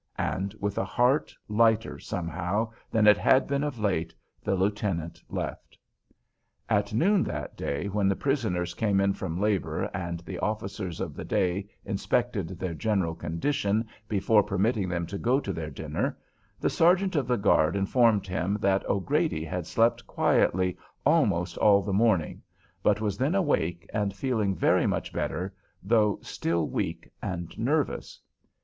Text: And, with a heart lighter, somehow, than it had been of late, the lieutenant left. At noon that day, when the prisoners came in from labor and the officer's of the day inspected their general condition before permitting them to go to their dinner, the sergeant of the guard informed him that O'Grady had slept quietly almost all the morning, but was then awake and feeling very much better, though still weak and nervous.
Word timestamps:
And, 0.17 0.55
with 0.59 0.79
a 0.79 0.83
heart 0.83 1.31
lighter, 1.47 1.99
somehow, 1.99 2.71
than 2.89 3.05
it 3.05 3.19
had 3.19 3.45
been 3.45 3.63
of 3.63 3.77
late, 3.77 4.15
the 4.43 4.55
lieutenant 4.55 5.21
left. 5.29 5.77
At 6.67 6.91
noon 6.91 7.23
that 7.25 7.55
day, 7.55 7.85
when 7.85 8.07
the 8.07 8.15
prisoners 8.15 8.73
came 8.73 8.99
in 8.99 9.13
from 9.13 9.39
labor 9.39 9.83
and 9.93 10.19
the 10.21 10.39
officer's 10.39 11.01
of 11.01 11.13
the 11.13 11.23
day 11.23 11.69
inspected 11.85 12.57
their 12.57 12.73
general 12.73 13.13
condition 13.13 13.87
before 14.09 14.41
permitting 14.41 14.89
them 14.89 15.05
to 15.05 15.19
go 15.19 15.39
to 15.39 15.53
their 15.53 15.69
dinner, 15.69 16.17
the 16.59 16.67
sergeant 16.71 17.15
of 17.15 17.27
the 17.27 17.37
guard 17.37 17.75
informed 17.75 18.25
him 18.25 18.57
that 18.59 18.83
O'Grady 18.89 19.45
had 19.45 19.67
slept 19.67 20.07
quietly 20.07 20.75
almost 21.05 21.57
all 21.59 21.83
the 21.83 21.93
morning, 21.93 22.41
but 22.81 23.01
was 23.01 23.19
then 23.19 23.35
awake 23.35 23.87
and 23.93 24.15
feeling 24.15 24.55
very 24.55 24.87
much 24.87 25.13
better, 25.13 25.53
though 25.83 26.17
still 26.23 26.67
weak 26.67 27.07
and 27.21 27.55
nervous. 27.59 28.19